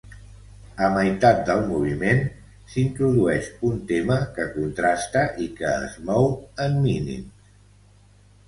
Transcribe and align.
A 0.85 0.87
meitat 0.93 1.41
del 1.49 1.59
moviment, 1.67 2.23
s'introdueix 2.71 3.49
un 3.69 3.77
tema 3.93 4.17
que 4.39 4.49
contrasta 4.57 5.25
i 5.47 5.51
que 5.61 5.77
es 5.89 5.99
mou 6.09 6.31
en 6.67 6.81
mínims. 6.89 7.55